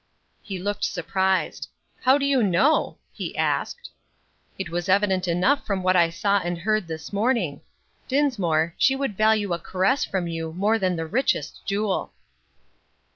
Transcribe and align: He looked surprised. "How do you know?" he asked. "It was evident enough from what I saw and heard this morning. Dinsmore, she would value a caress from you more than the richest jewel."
He 0.41 0.57
looked 0.57 0.83
surprised. 0.83 1.69
"How 2.01 2.17
do 2.17 2.25
you 2.25 2.41
know?" 2.41 2.97
he 3.13 3.37
asked. 3.37 3.91
"It 4.57 4.71
was 4.71 4.89
evident 4.89 5.27
enough 5.27 5.63
from 5.63 5.83
what 5.83 5.95
I 5.95 6.09
saw 6.09 6.39
and 6.39 6.57
heard 6.57 6.87
this 6.87 7.13
morning. 7.13 7.61
Dinsmore, 8.07 8.73
she 8.79 8.95
would 8.95 9.15
value 9.15 9.53
a 9.53 9.59
caress 9.59 10.03
from 10.03 10.25
you 10.25 10.53
more 10.53 10.79
than 10.79 10.95
the 10.95 11.05
richest 11.05 11.63
jewel." 11.67 12.13